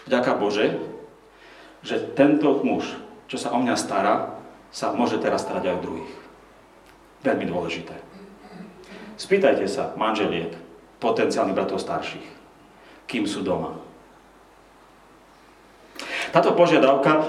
[0.08, 0.80] vďaka Bože,
[1.84, 2.96] že tento muž,
[3.28, 4.40] čo sa o mňa stará,
[4.72, 6.14] sa môže teraz starať aj o druhých.
[7.22, 7.94] Veľmi dôležité.
[9.20, 10.56] Spýtajte sa manželiek,
[10.98, 12.26] potenciálnych bratov starších,
[13.06, 13.78] kým sú doma.
[16.34, 17.24] Táto požiadavka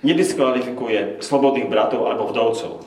[0.00, 2.84] nediskvalifikuje slobodných bratov alebo vdovcov.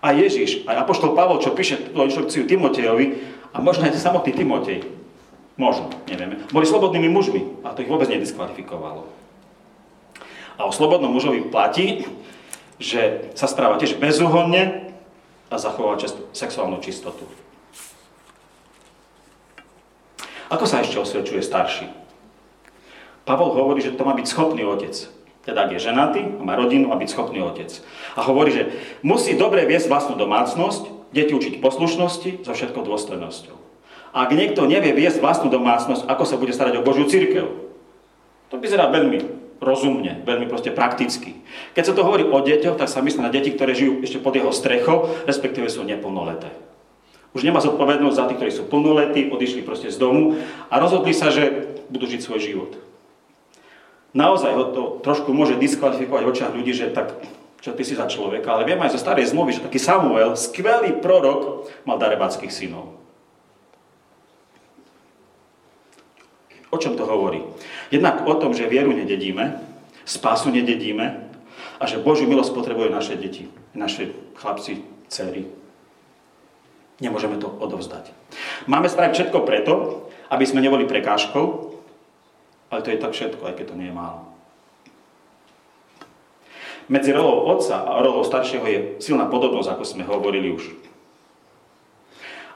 [0.00, 4.99] A Ježiš, aj Apoštol Pavol, čo píše tú inštrukciu Timotejovi, a možno aj samotný Timotej,
[5.60, 9.04] možno, nevieme, boli slobodnými mužmi a to ich vôbec nediskvalifikovalo.
[10.56, 12.08] A o slobodnom mužovi platí,
[12.80, 14.96] že sa správa tiež bezúhonne
[15.52, 17.28] a zachová čest, sexuálnu čistotu.
[20.48, 21.92] Ako sa ešte osvedčuje starší?
[23.28, 24.96] Pavol hovorí, že to má byť schopný otec.
[25.44, 27.70] Teda ak je ženatý, má rodinu, má byť schopný otec.
[28.16, 28.62] A hovorí, že
[29.04, 33.59] musí dobre viesť vlastnú domácnosť, deti učiť poslušnosti so všetkou dôstojnosťou.
[34.10, 37.46] Ak niekto nevie viesť vlastnú domácnosť, ako sa bude starať o Božiu církev,
[38.50, 39.22] to vyzerá veľmi
[39.62, 41.38] rozumne, veľmi proste prakticky.
[41.76, 44.34] Keď sa to hovorí o deťoch, tak sa myslí na deti, ktoré žijú ešte pod
[44.34, 46.50] jeho strechou, respektíve sú neplnoleté.
[47.30, 51.30] Už nemá zodpovednosť za tých, ktorí sú plnoletí, odišli proste z domu a rozhodli sa,
[51.30, 52.72] že budú žiť svoj život.
[54.10, 57.14] Naozaj ho to trošku môže diskvalifikovať v očiach ľudí, že tak
[57.62, 60.98] čo ty si za človeka, ale viem aj zo starej zmluvy, že taký Samuel, skvelý
[60.98, 62.99] prorok, mal darebáckých synov.
[66.70, 67.42] O čom to hovorí?
[67.90, 69.58] Jednak o tom, že vieru nededíme,
[70.06, 71.26] spásu nededíme
[71.82, 75.50] a že Božiu milosť potrebujú naše deti, naše chlapci, dcery.
[77.02, 78.14] Nemôžeme to odovzdať.
[78.70, 79.74] Máme spraviť všetko preto,
[80.30, 81.74] aby sme neboli prekážkou,
[82.70, 84.30] ale to je tak všetko, aj keď to nie je málo.
[86.90, 90.89] Medzi rolou otca a rolou staršieho je silná podobnosť, ako sme hovorili už.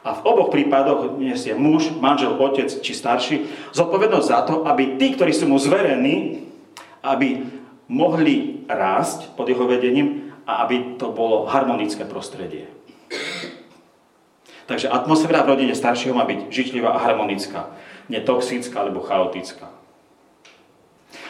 [0.04, 5.16] A v oboch prípadoch nesie muž, manžel, otec či starší zodpovednosť za to, aby tí,
[5.16, 6.44] ktorí sú mu zverení,
[7.00, 7.40] aby
[7.88, 12.68] mohli rásť pod jeho vedením a aby to bolo harmonické prostredie.
[14.64, 17.72] Takže atmosféra v rodine staršieho má byť žičlivá a harmonická,
[18.08, 19.68] netoxická alebo chaotická.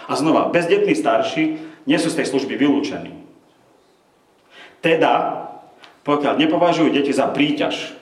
[0.07, 3.23] A znova, bezdetní starší nie sú z tej služby vylúčení.
[4.85, 5.47] Teda,
[6.05, 7.97] pokiaľ nepovažujú deti za príťaž,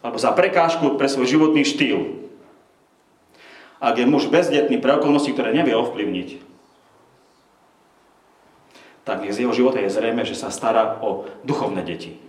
[0.00, 2.20] alebo za prekážku pre svoj životný štýl,
[3.80, 6.28] ak je muž bezdetný pre okolnosti, ktoré nevie ovplyvniť,
[9.08, 12.20] tak z jeho života je zrejme, že sa stará o duchovné deti.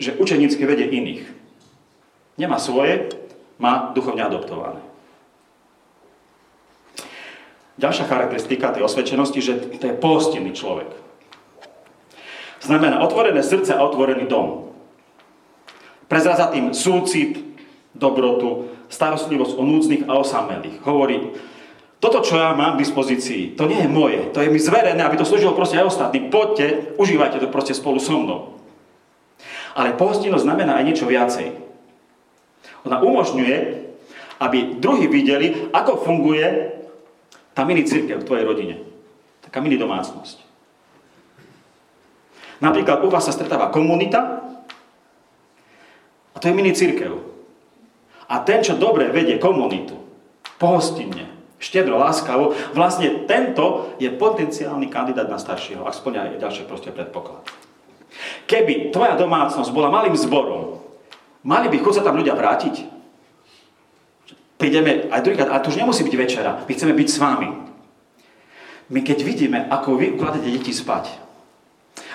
[0.00, 1.22] Že učenícky vedie iných.
[2.40, 3.12] Nemá svoje,
[3.60, 4.82] má duchovne adoptované.
[7.78, 10.90] Ďalšia charakteristika tej osvedčenosti, že to je pohostinný človek.
[12.64, 14.73] Znamená otvorené srdce a otvorený dom.
[16.06, 17.40] Prezradza tým súcit,
[17.94, 20.82] dobrotu, starostlivosť o núdznych a osamelých.
[20.84, 21.32] Hovorí,
[22.02, 25.16] toto, čo ja mám k dispozícii, to nie je moje, to je mi zverené, aby
[25.16, 26.28] to slúžilo proste aj ostatní.
[26.28, 28.60] Poďte, užívajte to proste spolu so mnou.
[29.72, 31.56] Ale pohostinnosť znamená aj niečo viacej.
[32.84, 33.56] Ona umožňuje,
[34.36, 36.76] aby druhí videli, ako funguje
[37.56, 38.84] tá mini církev v tvojej rodine.
[39.40, 40.44] Taká mini domácnosť.
[42.60, 44.43] Napríklad u vás sa stretáva komunita
[46.44, 47.16] to je mini církev.
[48.28, 49.96] A ten, čo dobre vedie komunitu,
[50.60, 56.92] pohostinne, štedro, láskavo, vlastne tento je potenciálny kandidát na staršieho, ak splňa aj ďalšie proste
[56.92, 57.48] predpoklady.
[58.44, 60.84] Keby tvoja domácnosť bola malým zborom,
[61.40, 62.94] mali by chuť sa tam ľudia vrátiť?
[64.64, 67.50] prídeme aj druhýkrát, ale to už nemusí byť večera, my chceme byť s vami.
[68.88, 71.12] My keď vidíme, ako vy ukladáte deti spať,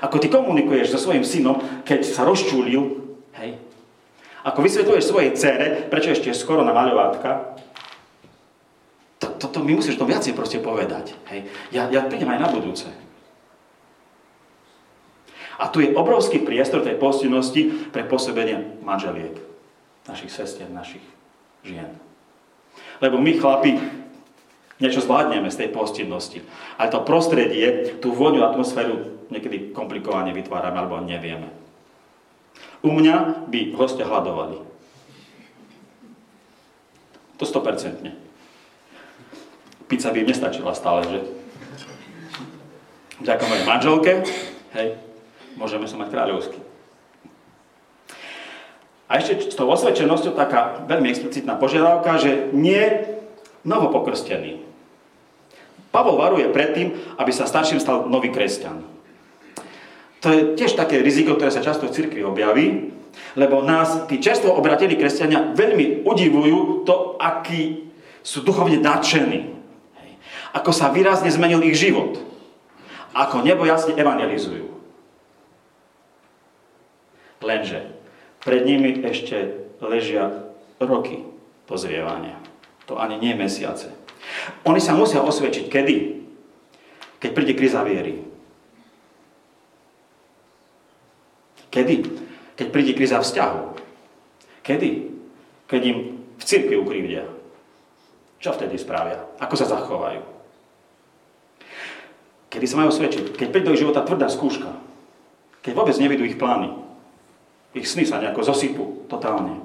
[0.01, 3.05] ako ty komunikuješ so svojím synom, keď sa rozčúlil,
[3.37, 3.61] hej,
[4.43, 7.59] ako vysvetľuješ svojej cére, prečo ešte je skoro na maľovátka,
[9.19, 11.15] toto to, my musíš to viacej proste povedať.
[11.31, 11.47] Hej.
[11.71, 12.87] Ja, ja prídem aj na budúce.
[15.59, 19.35] A tu je obrovský priestor tej postinnosti pre pôsobenie manželiek,
[20.07, 21.03] našich sestier, našich
[21.67, 21.99] žien.
[23.03, 23.75] Lebo my chlapi
[24.79, 26.39] niečo zvládneme z tej postinnosti.
[26.79, 31.51] Ale to prostredie, tú vôňu atmosféru niekedy komplikovane vytvárame, alebo nevieme.
[32.79, 34.63] U mňa by hostia hľadovali.
[37.39, 38.07] To 100%.
[39.89, 41.19] Pizza by im nestačila stále, že?
[43.19, 44.11] Vďaka mojej manželke,
[44.75, 44.87] hej,
[45.59, 46.59] môžeme sa mať kráľovský.
[49.09, 52.85] A ešte s tou osvedčenosťou taká veľmi explicitná požiadavka, že nie
[53.65, 54.61] novopokrstený.
[55.89, 58.85] Pavol varuje predtým, aby sa starším stal nový kresťan.
[60.19, 62.91] To je tiež také riziko, ktoré sa často v cirkvi objaví,
[63.39, 67.87] lebo nás tí čerstvo obratení kresťania veľmi udivujú to, akí
[68.19, 69.55] sú duchovne nadšení.
[70.51, 72.19] Ako sa výrazne zmenil ich život.
[73.15, 74.69] Ako nebo jasne evangelizujú.
[77.39, 77.95] Lenže
[78.43, 80.51] pred nimi ešte ležia
[80.83, 81.23] roky
[81.63, 82.35] pozrievania.
[82.91, 83.93] To ani nie mesiace.
[84.67, 85.97] Oni sa musia osvedčiť kedy?
[87.19, 88.28] Keď príde kriza viery.
[91.69, 92.29] Kedy?
[92.59, 93.59] keď príde kríza vzťahu.
[94.67, 94.91] Kedy?
[95.71, 97.23] Keď im v cirkvi ukrivdia.
[98.43, 99.23] Čo vtedy spravia?
[99.39, 100.19] Ako sa zachovajú?
[102.51, 103.31] Kedy sa majú svedčiť?
[103.31, 104.75] Keď príde do ich života tvrdá skúška.
[105.63, 106.75] Keď vôbec nevidú ich plány.
[107.71, 109.63] Ich sny sa nejako zosypú totálne.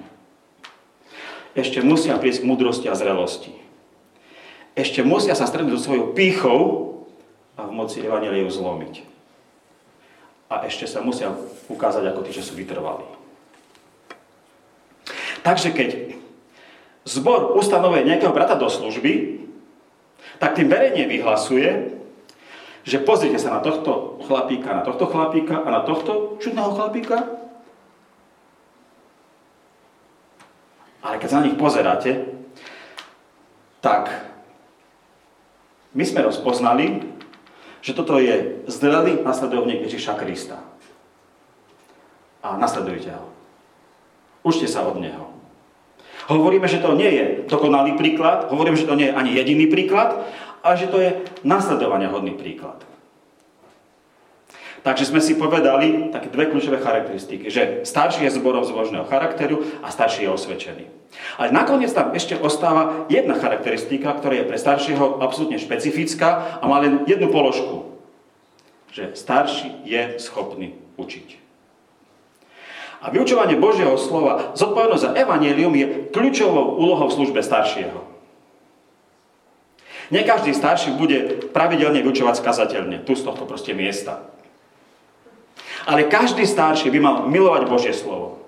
[1.59, 3.51] Ešte musia prísť k múdrosti a zrelosti.
[4.79, 6.61] Ešte musia sa stretnúť so svojou pýchou
[7.59, 9.14] a v moci Evangeliu zlomiť.
[10.55, 11.35] A ešte sa musia
[11.67, 13.03] ukázať ako tí, čo sú vytrvali.
[15.43, 16.15] Takže keď
[17.03, 19.43] zbor ustanovuje nejakého brata do služby,
[20.39, 21.99] tak tým verejne vyhlasuje,
[22.85, 27.19] že pozrite sa na tohto chlapíka, na tohto chlapíka a na tohto čudného chlapíka.
[31.05, 32.31] Ale keď sa na nich pozeráte,
[33.85, 34.09] tak
[35.93, 37.14] my sme rozpoznali,
[37.85, 40.57] že toto je zrelý nasledovník Ježiša Krista.
[42.41, 43.29] A nasledujte ho.
[44.41, 45.29] Učte sa od neho.
[46.33, 50.17] Hovoríme, že to nie je dokonalý príklad, hovoríme, že to nie je ani jediný príklad,
[50.65, 51.13] ale že to je
[51.45, 52.81] nasledovania hodný príklad.
[54.85, 59.89] Takže sme si povedali také dve kľúčové charakteristiky, že starší je zborov zložného charakteru a
[59.89, 60.85] starší je osvedčený.
[61.41, 66.85] Ale nakoniec tam ešte ostáva jedna charakteristika, ktorá je pre staršieho absolútne špecifická a má
[66.85, 67.97] len jednu položku.
[68.93, 71.41] Že starší je schopný učiť.
[73.01, 78.05] A vyučovanie Božieho slova, zodpovednosť za evanelium je kľúčovou úlohou v službe staršieho.
[80.13, 84.34] Nie každý starší bude pravidelne vyučovať skazateľne, tu z tohto proste miesta.
[85.85, 88.41] Ale každý starší by mal milovať Božie slovo.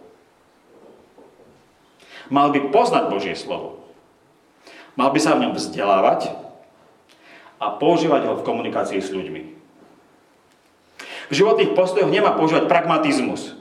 [2.33, 3.85] Mal by poznať Božie slovo.
[4.97, 6.33] Mal by sa v ňom vzdelávať
[7.61, 9.43] a používať ho v komunikácii s ľuďmi.
[11.29, 13.53] V životných postojoch nemá používať pragmatizmus,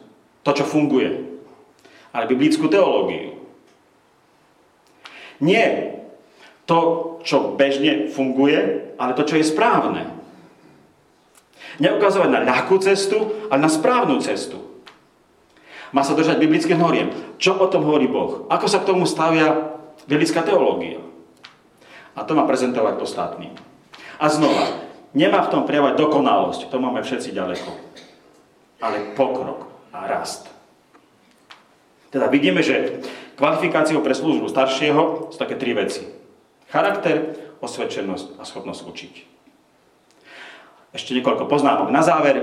[0.47, 1.41] to, čo funguje,
[2.15, 3.35] ale biblickú teológiu.
[5.43, 5.99] Nie
[6.63, 6.79] to,
[7.27, 10.14] čo bežne funguje, ale to, čo je správne.
[11.81, 14.63] Neukazovať na ľahkú cestu, ale na správnu cestu.
[15.91, 17.11] Má sa držať biblických noriem.
[17.39, 18.47] Čo o tom hovorí Boh?
[18.51, 19.75] Ako sa k tomu stavia
[20.07, 20.99] biblická teológia?
[22.15, 23.55] A to má prezentovať ostatným.
[24.19, 24.71] A znova,
[25.11, 27.71] nemá v tom prejavať dokonalosť, to máme všetci ďaleko.
[28.79, 30.47] Ale pokrok a rast.
[32.11, 33.03] Teda vidíme, že
[33.35, 36.07] kvalifikáciou pre službu staršieho sú také tri veci.
[36.71, 39.34] Charakter, osvedčenosť a schopnosť učiť.
[40.95, 42.39] Ešte niekoľko poznámok na záver.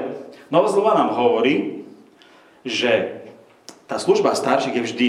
[0.52, 1.88] Nová zlova nám hovorí,
[2.68, 3.24] že
[3.88, 5.08] tá služba starších je vždy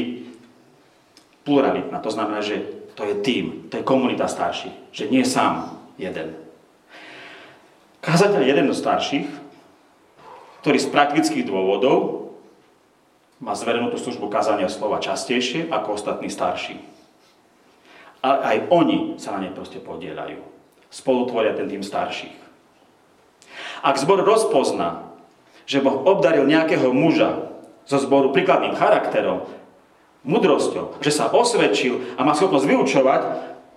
[1.43, 1.99] pluralitná.
[1.99, 2.63] To znamená, že
[2.95, 6.39] to je tým, to je komunita starších, že nie sám jeden.
[7.99, 9.27] Kázateľ je jeden zo starších,
[10.63, 12.31] ktorý z praktických dôvodov
[13.43, 16.79] má zverenú tú službu kázania slova častejšie ako ostatní starší.
[18.23, 20.39] Ale aj oni sa na nej proste podielajú.
[20.87, 22.43] Spolu tvoria ten tým starších.
[23.84, 25.11] Ak zbor rozpozná,
[25.67, 27.51] že Boh obdaril nejakého muža
[27.84, 29.43] zo zboru príkladným charakterom,
[30.23, 33.21] mudrosťou, že sa osvedčil a má schopnosť vyučovať,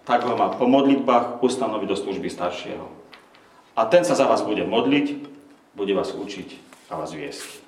[0.06, 2.86] tak ho má po modlitbách ustanoviť do služby staršieho.
[3.74, 5.26] A ten sa za vás bude modliť,
[5.74, 6.54] bude vás učiť
[6.86, 7.66] a vás viesť.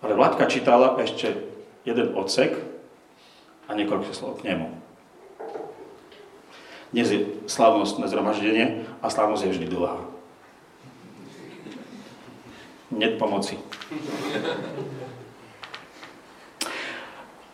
[0.00, 1.36] Ale Vládka čítala ešte
[1.84, 2.56] jeden odsek
[3.68, 4.85] a niekoľko slov k nemu.
[6.94, 9.98] Dnes je slavnostné zhromaždenie a slavnosť je vždy dlhá.
[12.94, 13.58] Net pomoci.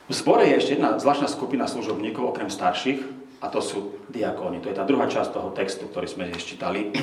[0.06, 3.00] V zbore je ešte jedna zvláštna skupina služobníkov, okrem starších,
[3.42, 4.62] a to sú diakóni.
[4.62, 6.94] To je tá druhá časť toho textu, ktorý sme dnes čítali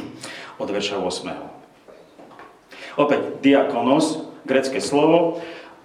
[0.61, 3.01] od verša 8.
[3.01, 5.41] Opäť diakonos, grecké slovo,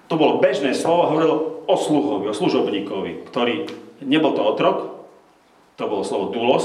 [0.06, 3.66] to bolo bežné slovo, hovorilo o sluhovi, o služobníkovi, ktorý
[4.04, 4.93] nebol to otrok,
[5.74, 6.64] to bolo slovo dulos,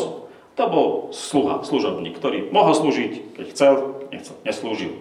[0.60, 3.74] to bol sluha, služobník, ktorý mohol slúžiť, keď chcel,
[4.12, 4.94] nechcel, neslúžil.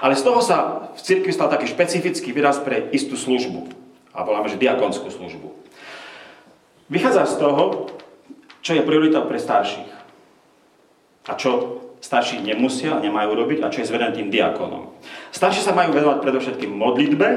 [0.00, 3.68] Ale z toho sa v cirkvi stal taký špecifický výraz pre istú službu.
[4.16, 5.52] A voláme, že diakonskú službu.
[6.88, 7.92] Vychádza z toho,
[8.64, 9.92] čo je priorita pre starších.
[11.28, 14.94] A čo starší nemusia a nemajú robiť a čo je zvedené tým diakonom.
[15.34, 17.28] Starší sa majú venovať predovšetkým modlitbe,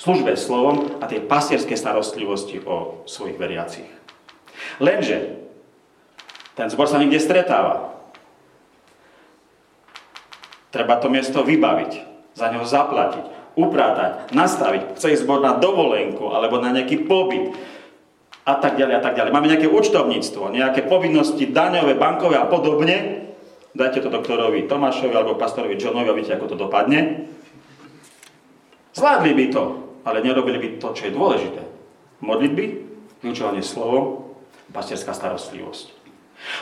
[0.00, 3.99] službe slovom a tej pastierskej starostlivosti o svojich veriacich.
[4.78, 5.40] Lenže
[6.54, 7.96] ten zbor sa niekde stretáva.
[10.70, 11.92] Treba to miesto vybaviť,
[12.38, 17.58] za neho zaplatiť, upratať, nastaviť, chce ísť zbor na dovolenku alebo na nejaký pobyt
[18.46, 19.34] a tak ďalej a tak ďalej.
[19.34, 23.20] Máme nejaké účtovníctvo, nejaké povinnosti daňové, bankové a podobne
[23.74, 27.30] dajte to doktorovi Tomášovi alebo pastorovi Johnovi a vidíte, ako to dopadne.
[28.94, 29.62] Zvládli by to,
[30.02, 31.62] ale nerobili by to, čo je dôležité.
[32.20, 32.64] Modlitby,
[33.22, 34.29] vyučovanie slovom,
[34.70, 36.00] pastierská starostlivosť.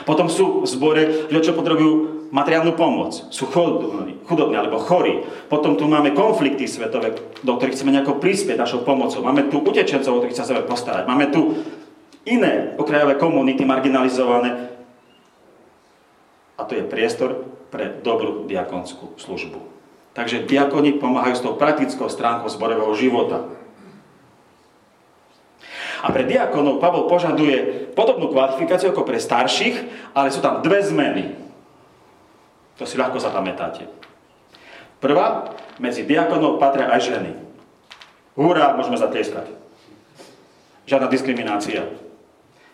[0.03, 1.01] Potom sú v zbore
[1.31, 3.15] ľudia, čo potrebujú materiálnu pomoc.
[3.31, 5.23] Sú chudobní, alebo chorí.
[5.47, 9.23] Potom tu máme konflikty svetové, do ktorých chceme nejako prispieť našou pomocou.
[9.23, 11.07] Máme tu utečencov, o ktorých sa chceme postarať.
[11.07, 11.63] Máme tu
[12.27, 14.69] iné okrajové komunity marginalizované.
[16.59, 19.63] A to je priestor pre dobrú diakonskú službu.
[20.11, 23.47] Takže diakoni pomáhajú s tou praktickou stránkou zborového života.
[25.99, 29.75] A pre diakonov Pavol požaduje podobnú kvalifikáciu ako pre starších,
[30.15, 31.35] ale sú tam dve zmeny.
[32.79, 33.91] To si ľahko zapamätáte.
[35.03, 37.31] Prvá, medzi diakonov patria aj ženy.
[38.39, 39.51] Hurá, môžeme zatlieskať.
[40.87, 41.91] Žiadna diskriminácia.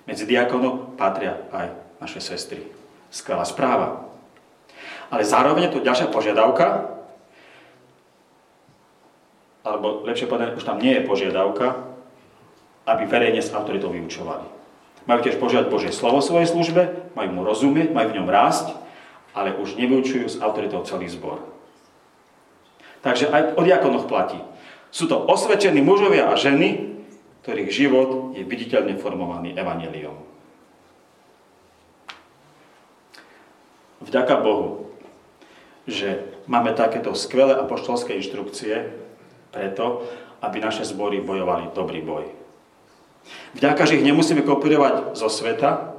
[0.06, 2.62] Medzi diakonov patria aj naše sestry.
[3.10, 4.06] Skvelá správa.
[5.10, 6.94] Ale zároveň je tu ďalšia požiadavka,
[9.66, 11.95] alebo lepšie povedané, už tam nie je požiadavka,
[12.86, 14.46] aby verejne s autoritou vyučovali.
[15.06, 16.82] Majú tiež požiadať Božie slovo v svojej službe,
[17.14, 18.74] majú mu rozumieť, majú v ňom rásť,
[19.38, 21.42] ale už nevyučujú s autoritou celý zbor.
[23.06, 24.42] Takže aj o diakonoch platí.
[24.90, 26.98] Sú to osvedčení mužovia a ženy,
[27.46, 30.18] ktorých život je viditeľne formovaný evaneliom.
[34.02, 34.90] Vďaka Bohu,
[35.86, 38.94] že máme takéto skvelé apoštolské inštrukcie
[39.54, 40.06] preto,
[40.42, 42.26] aby naše zbory bojovali dobrý boj.
[43.56, 45.96] Vďaka, že ich nemusíme kopírovať zo sveta,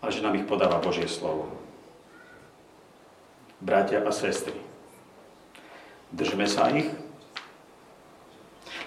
[0.00, 1.48] ale že nám ich podáva Božie slovo.
[3.60, 4.56] Bratia a sestry,
[6.12, 6.88] držme sa ich,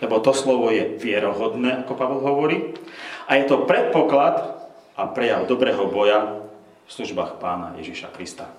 [0.01, 2.77] lebo to slovo je vierohodné, ako Pavel hovorí,
[3.25, 4.57] a je to predpoklad
[4.93, 6.45] a prejav dobrého boja
[6.85, 8.49] v službách pána Ježiša Krista.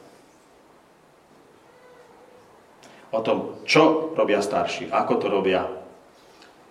[3.08, 5.64] O tom, čo robia starší, ako to robia,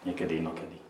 [0.06, 0.87] niekedy inokedy.